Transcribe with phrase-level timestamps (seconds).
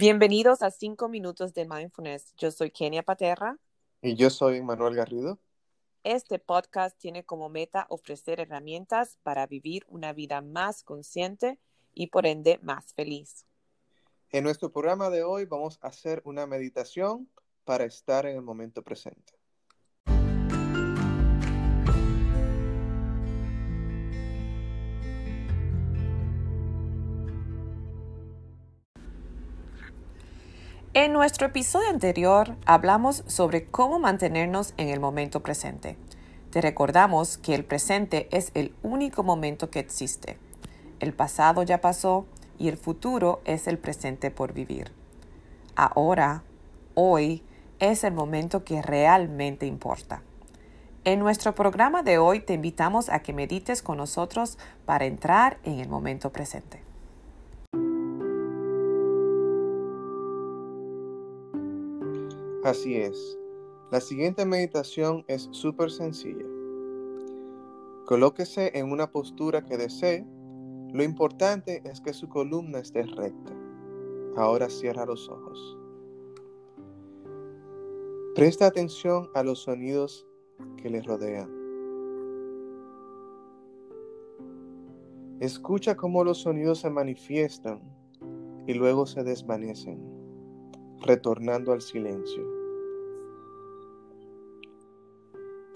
[0.00, 2.32] Bienvenidos a 5 minutos de mindfulness.
[2.36, 3.58] Yo soy Kenia Paterra.
[4.00, 5.40] Y yo soy Manuel Garrido.
[6.04, 11.58] Este podcast tiene como meta ofrecer herramientas para vivir una vida más consciente
[11.92, 13.44] y por ende más feliz.
[14.30, 17.28] En nuestro programa de hoy vamos a hacer una meditación
[17.64, 19.32] para estar en el momento presente.
[31.00, 35.96] En nuestro episodio anterior hablamos sobre cómo mantenernos en el momento presente.
[36.50, 40.40] Te recordamos que el presente es el único momento que existe.
[40.98, 42.26] El pasado ya pasó
[42.58, 44.90] y el futuro es el presente por vivir.
[45.76, 46.42] Ahora,
[46.94, 47.44] hoy,
[47.78, 50.22] es el momento que realmente importa.
[51.04, 55.78] En nuestro programa de hoy te invitamos a que medites con nosotros para entrar en
[55.78, 56.87] el momento presente.
[62.68, 63.38] Así es.
[63.90, 66.44] La siguiente meditación es súper sencilla.
[68.04, 70.26] Colóquese en una postura que desee.
[70.92, 73.54] Lo importante es que su columna esté recta.
[74.36, 75.78] Ahora cierra los ojos.
[78.34, 80.26] Presta atención a los sonidos
[80.76, 81.50] que le rodean.
[85.40, 87.80] Escucha cómo los sonidos se manifiestan
[88.66, 89.98] y luego se desvanecen,
[91.00, 92.57] retornando al silencio.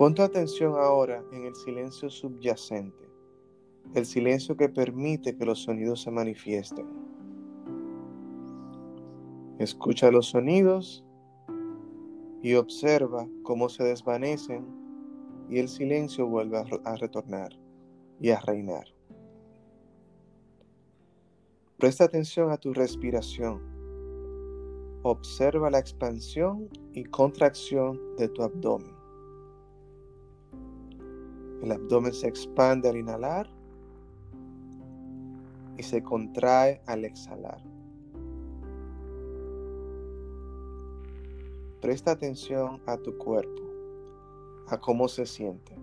[0.00, 3.06] Pon tu atención ahora en el silencio subyacente,
[3.94, 6.86] el silencio que permite que los sonidos se manifiesten.
[9.58, 11.04] Escucha los sonidos
[12.42, 14.64] y observa cómo se desvanecen
[15.50, 17.52] y el silencio vuelve a, retornar
[18.18, 18.86] y a reinar.
[21.76, 23.60] Presta atención a tu respiración.
[25.02, 28.99] Observa la expansión y contracción de tu abdomen.
[31.62, 33.48] El abdomen se expande al inhalar
[35.76, 37.62] y se contrae al exhalar.
[41.80, 43.62] Presta atención a tu cuerpo,
[44.68, 45.74] a cómo se siente.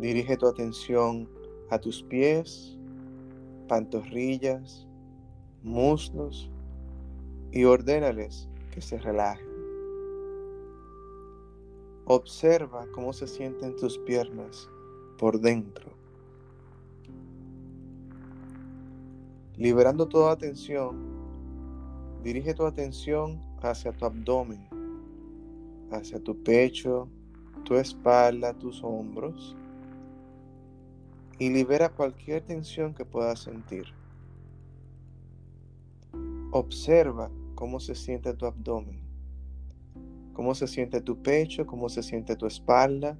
[0.00, 1.28] Dirige tu atención
[1.70, 2.78] a tus pies,
[3.68, 4.86] pantorrillas,
[5.62, 6.50] muslos
[7.52, 9.47] y ordénales que se relajen.
[12.10, 14.66] Observa cómo se sienten tus piernas
[15.18, 15.90] por dentro.
[19.58, 20.96] Liberando toda atención,
[22.24, 24.66] dirige tu atención hacia tu abdomen,
[25.90, 27.10] hacia tu pecho,
[27.64, 29.54] tu espalda, tus hombros
[31.38, 33.84] y libera cualquier tensión que puedas sentir.
[36.52, 39.07] Observa cómo se siente tu abdomen
[40.38, 43.18] cómo se siente tu pecho, cómo se siente tu espalda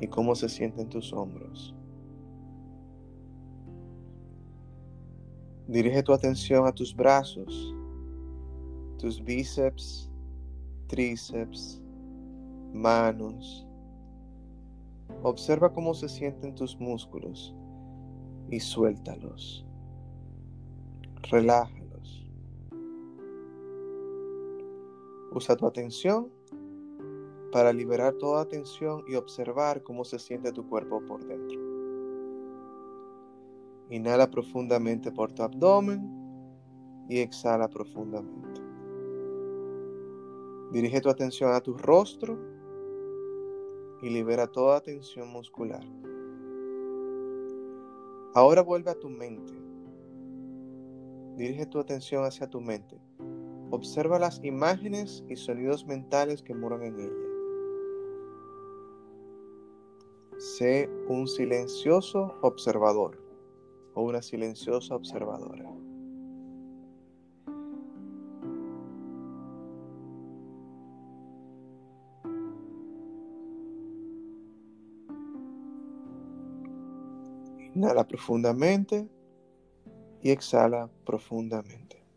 [0.00, 1.74] y cómo se sienten tus hombros.
[5.66, 7.74] Dirige tu atención a tus brazos,
[8.96, 10.10] tus bíceps,
[10.86, 11.82] tríceps,
[12.72, 13.66] manos.
[15.22, 17.54] Observa cómo se sienten tus músculos
[18.50, 19.66] y suéltalos.
[21.30, 21.77] Relájalos.
[25.38, 26.32] Usa tu atención
[27.52, 31.60] para liberar toda tensión y observar cómo se siente tu cuerpo por dentro.
[33.88, 36.02] Inhala profundamente por tu abdomen
[37.08, 38.60] y exhala profundamente.
[40.72, 42.36] Dirige tu atención a tu rostro
[44.02, 45.84] y libera toda tensión muscular.
[48.34, 49.52] Ahora vuelve a tu mente.
[51.36, 53.00] Dirige tu atención hacia tu mente.
[53.70, 57.28] Observa las imágenes y sonidos mentales que moran en ella.
[60.38, 63.20] Sé un silencioso observador
[63.94, 65.68] o una silenciosa observadora.
[77.74, 79.08] Inhala profundamente
[80.22, 82.07] y exhala profundamente.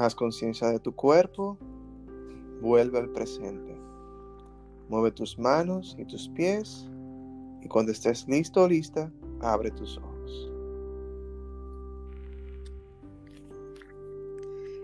[0.00, 1.58] Haz conciencia de tu cuerpo,
[2.62, 3.76] vuelve al presente.
[4.88, 6.88] Mueve tus manos y tus pies
[7.60, 9.12] y cuando estés listo o lista,
[9.42, 10.50] abre tus ojos.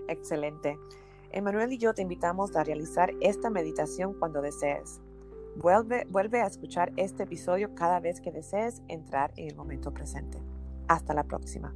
[0.09, 0.79] Excelente.
[1.33, 5.01] Emanuel y yo te invitamos a realizar esta meditación cuando desees.
[5.57, 10.43] Vuelve, vuelve a escuchar este episodio cada vez que desees entrar en el momento presente.
[10.89, 11.75] Hasta la próxima.